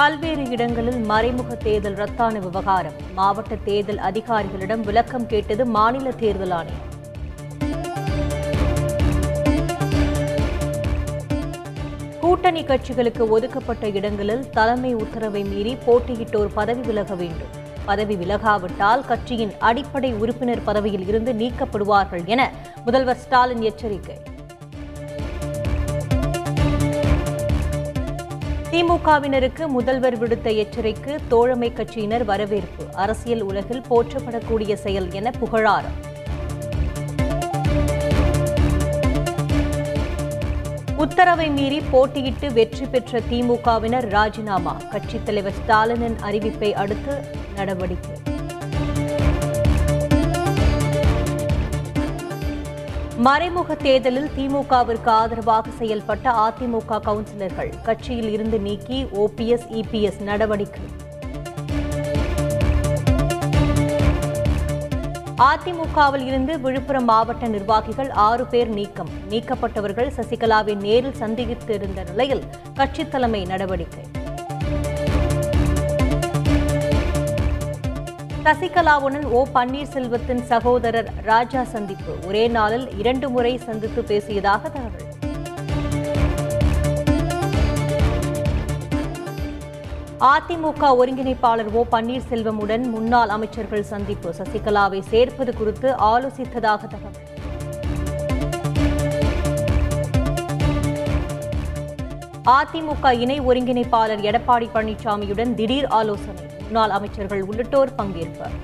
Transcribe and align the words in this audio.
பல்வேறு 0.00 0.50
இடங்களில் 0.50 0.98
மறைமுக 1.04 1.54
தேர்தல் 1.54 1.94
ரத்தான 1.94 2.38
விவகாரம். 2.38 2.92
மாவட்ட 3.14 3.56
தேர்தல் 3.64 3.98
அதிகாரிகளிடம் 3.98 4.80
விளக்கம் 4.80 5.26
கேட்டது 5.26 5.66
மாநில 5.66 6.10
தேர்தல் 6.10 6.50
ஆணையம். 6.50 6.84
கூட்டணி 12.20 12.62
கட்சிகளுக்கு 12.62 13.28
ஒதுக்கப்பட்ட 13.28 13.88
இடங்களில் 13.88 14.50
தலைமை 14.50 14.94
உத்தரவை 14.94 15.44
மீறி 15.44 15.76
போட்டியிட்டோர் 15.86 16.54
பதவி 16.54 16.80
விலக 16.80 17.14
வேண்டும். 17.14 17.52
பதவி 17.84 18.16
விலகாவிட்டால் 18.16 19.06
கட்சியின் 19.06 19.54
அடிப்படை 19.58 20.14
உறுப்பினர் 20.14 20.64
பதவியில் 20.64 21.06
இருந்து 21.06 21.32
நீக்கப்படுவார்கள் 21.32 22.24
என 22.24 22.50
முதல்வர் 22.84 23.16
ஸ்டாலின் 23.16 23.60
எச்சரிக்கை. 23.60 24.18
திமுகவினருக்கு 28.78 29.66
முதல்வர் 29.66 30.18
விடுத்த 30.22 30.54
எச்சரிக்கை 30.54 31.14
தோழமை 31.28 31.72
கட்சியினர் 31.72 32.24
வரவேற்பு. 32.24 32.84
அரசியல் 32.92 33.40
உலகில் 33.40 33.82
போற்றப்படக்கூடிய 33.90 34.74
செயல் 34.74 35.10
என 35.10 35.30
புகழாரம். 35.30 35.96
உத்தரவை 40.96 41.50
மீறி 41.50 41.82
போட்டியிட்டு 41.92 42.52
வெற்றி 42.52 42.86
பெற்ற 42.86 43.20
திமுகவினர் 43.30 44.08
ராஜினாமா. 44.08 44.76
கட்சித் 44.90 45.24
தலைவர் 45.24 45.52
ஸ்டாலினின் 45.52 46.16
அறிவிப்பை 46.22 46.72
அடுத்து 46.72 47.20
நடவடிக்கை. 47.54 48.27
மறைமுக 53.18 53.74
தேர்தலில் 53.74 54.30
திமுகவிற்கு 54.36 55.06
ஆதரவாக 55.06 55.70
செயல்பட்ட 55.78 56.24
அதிமுக 56.24 57.00
கவுன்சிலர்கள் 57.04 57.82
கட்சியில் 57.82 58.30
இருந்து 58.30 58.58
நீக்கி 58.58 59.04
ஓபிஎஸ் 59.04 59.66
இபிஎஸ் 59.70 60.20
நடவடிக்கை. 60.20 60.80
அதிமுகவில் 65.38 66.26
இருந்து 66.26 66.60
விழுப்புரம் 66.60 67.04
மாவட்ட 67.04 67.46
நிர்வாகிகள் 67.46 68.10
ஆறு 68.10 68.46
பேர் 68.46 68.68
நீக்கம். 68.68 69.08
நீக்கப்பட்டவர்கள் 69.30 70.12
சசிகலாவை 70.16 70.76
நேரில் 70.76 71.18
சந்தித்திருந்த 71.18 72.04
நிலையில் 72.04 72.44
கட்சித் 72.74 73.10
தலைமை 73.10 73.44
நடவடிக்கை. 73.44 74.04
சசிகலாவுடன் 78.44 79.24
ஓ 79.24 79.46
பன்னீர்செல்வத்தின் 79.54 80.42
சகோதரர் 80.42 81.10
ராஜா 81.22 81.64
சந்திப்பு. 81.64 82.12
ஒரே 82.26 82.48
நாளில் 82.48 82.98
இரண்டு 82.98 83.30
முறை 83.30 83.58
சந்தித்து 83.58 84.02
பேசியதாக 84.02 84.62
தகவல். 84.74 85.06
அதிமுக 90.20 90.90
ஒருங்கிணைப்பாளர் 91.00 91.72
ஓ 91.72 91.84
பன்னீர்செல்வமுடன் 91.92 92.90
முன்னாள் 92.90 93.28
அமைச்சர்கள் 93.28 93.82
சந்திப்பு. 93.82 94.34
சசிகலாவை 94.38 95.02
சேர்ப்பது 95.08 95.54
குறித்து 95.54 95.90
ஆலோசித்ததாக 95.90 96.82
தகவல். 96.94 97.26
அதிமுக 102.58 103.12
இணை 103.12 103.40
ஒருங்கிணைப்பாளர் 103.40 104.24
எடப்பாடி 104.30 104.68
பழனிசாமியுடன் 104.74 105.54
திடீர் 105.54 105.86
ஆலோசனை. 105.86 106.47
முன்னாள் 106.68 106.90
அமைச்சர்கள் 106.90 107.42
உள்ளிட்டோர் 107.42 107.90
பங்கேற்பர் 107.98 108.56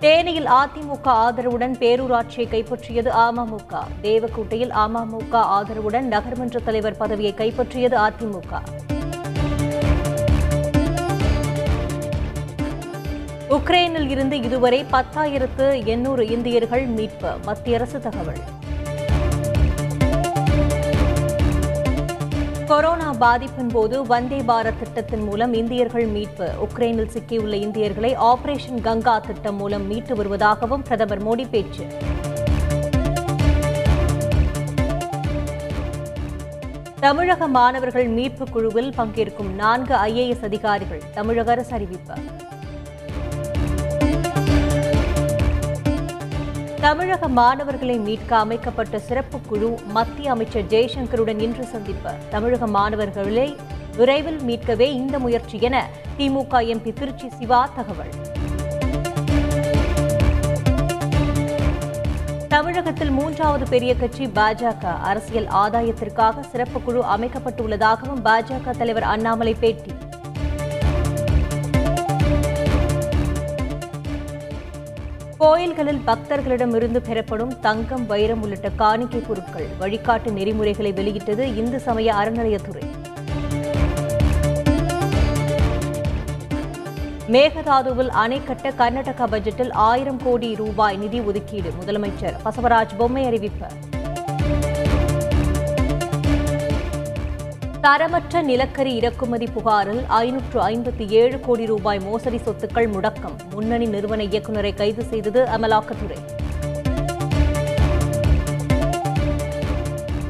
தேனியில் 0.00 0.46
அதிமுக 0.46 1.04
ஆதரவுடன் 1.04 1.74
பேரூராட்சியை 1.78 2.48
கைப்பற்றியது 2.48 3.08
அமமுக. 3.08 3.82
தேவக்கோட்டையில் 4.02 4.70
அமமுக 4.70 5.32
ஆதரவுடன் 5.32 6.08
நகர்மன்ற 6.14 6.64
தலைவர் 6.64 6.96
பதவியை 6.96 7.34
கைப்பற்றியது 7.36 7.98
அதிமுக. 8.08 8.60
உக்ரைனில் 13.50 14.08
இருந்து 14.08 14.42
இதுவரை 14.42 14.84
பத்தாயிரத்து 14.92 15.84
எண்ணூறு 15.84 16.28
இந்தியர்கள் 16.28 16.86
மீட்பு. 16.86 17.30
மத்திய 17.44 17.76
அரசு 17.76 18.00
தகவல். 18.00 18.57
கொரோனா 22.68 23.14
பாதிப்பின் 23.14 23.68
போது 23.72 24.06
வந்தே 24.06 24.38
பாரத் 24.38 24.78
திட்டத்தின் 24.78 25.22
மூலம் 25.22 25.52
இந்தியர்கள் 25.52 26.06
மீட்பு. 26.06 26.50
உக்ரைனில் 26.64 27.10
சிக்கியுள்ள 27.14 27.52
இந்தியர்களை 27.52 28.16
ஆபரேஷன் 28.16 28.80
கங்கா 28.80 29.18
திட்டம் 29.18 29.56
மூலம் 29.56 29.86
மீட்டு 29.86 30.14
வருவதாகவும் 30.16 30.84
பிரதமர் 30.84 31.22
மோடி 31.26 31.48
பேச்சு. 31.50 31.86
தமிழக 37.00 37.48
மாணவர்கள் 37.48 38.08
மீட்பு 38.08 38.50
குழுவில் 38.50 38.92
பங்கேற்கும் 38.98 39.54
நான்கு 39.54 39.94
ஐஏஎஸ் 39.94 40.44
அதிகாரிகள் 40.44 41.02
தமிழக 41.14 41.50
அரசு 41.50 41.72
அறிவிப்பு. 41.72 42.14
தமிழக 46.80 47.28
மாணவர்களை 47.28 47.98
மீட்க 47.98 48.36
அமைக்கப்பட்ட 48.36 48.98
சிறப்பு 48.98 49.40
குழு 49.40 49.78
மத்திய 49.86 50.30
அமைச்சர் 50.30 50.64
ஜெய்சங்கருடன் 50.64 51.40
இன்று 51.40 51.64
சந்திப்பு. 51.64 52.10
தமிழக 52.30 52.66
மாணவர்களை 52.66 53.56
விரைவில் 53.96 54.38
மீட்கவே 54.38 54.86
இந்த 55.00 55.18
முயற்சி 55.18 55.58
என 55.60 55.88
திமுக 56.18 56.62
எம்பி 56.74 56.92
திருச்சி 56.92 57.30
சிவா 57.30 57.68
தகவல். 57.76 58.12
தமிழகத்தில் 62.48 63.10
மூன்றாவது 63.10 63.66
பெரிய 63.68 63.96
கட்சி 63.96 64.26
பாஜக 64.26 64.98
அரசியல் 65.00 65.46
ஆதாயத்திற்காக 65.46 66.40
சிறப்பு 66.40 66.80
குழு 66.80 67.02
அமைக்கப்பட்டுள்ளதாகவும் 67.16 68.22
பாஜக 68.24 68.76
தலைவர் 68.78 69.02
அண்ணாமலை 69.02 69.54
பேட்டி. 69.54 69.97
கோயில்களில் 75.38 76.00
பக்தர்களிடமிருந்து 76.06 76.98
பெறப்படும் 76.98 77.60
தங்கம் 77.60 78.06
வைரம் 78.06 78.42
உள்ளிட்ட 78.42 78.68
காணிக்கை 78.70 79.20
பொருட்கள் 79.20 79.66
வழிகாட்டு 79.80 80.32
நெறிமுறைகளை 80.32 80.92
வெளியிட்டது 80.92 81.54
இந்து 81.56 81.80
சமய 81.80 82.14
அறநிலையத்துறை. 82.14 82.82
மேகதாதுவில் 87.28 88.08
அணை 88.08 88.40
கட்ட 88.44 88.70
கர்நாடகா 88.70 89.26
பட்ஜெட்டில் 89.30 89.72
ஆயிரம் 89.72 90.20
கோடி 90.24 90.54
ரூபாய் 90.54 90.96
நிதி 90.96 91.20
ஒதுக்கீடு 91.20 91.72
முதலமைச்சர் 91.80 92.36
பசவராஜ் 92.44 92.96
பொம்மை 92.96 93.24
அறிவிப்பு. 93.24 93.66
தரமற்ற 97.82 98.42
நிலக்கரி 98.42 98.94
இறக்குமதி 98.94 99.46
புகாரில் 99.46 100.04
ஐநூற்று 100.06 100.68
ஐம்பத்தி 100.68 101.08
ஏழு 101.08 101.40
கோடி 101.40 101.66
ரூபாய் 101.66 101.98
மோசடி 101.98 102.36
சொத்துக்கள் 102.36 102.88
முடக்கம். 102.92 103.36
முன்னணி 103.50 103.86
நிறுவன 103.86 104.22
இயக்குநரை 104.22 104.74
கைது 104.74 105.04
செய்தது 105.04 105.44
அமலாக்கத்துறை. 105.44 106.18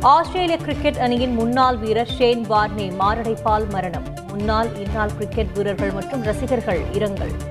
ஆஸ்திரேலிய 0.00 0.56
கிரிக்கெட் 0.56 0.96
அணியின் 0.96 1.34
முன்னாள் 1.34 1.76
வீரர் 1.76 2.12
ஷேன் 2.12 2.44
வார்னே 2.50 2.92
மாரடைப்பால் 3.00 3.68
மரணம். 3.68 4.04
முன்னாள் 4.28 4.68
இந்நாள் 4.76 5.14
கிரிக்கெட் 5.14 5.52
வீரர்கள் 5.52 5.90
மற்றும் 5.90 6.22
ரசிகர்கள் 6.22 6.80
இரங்கல். 6.92 7.47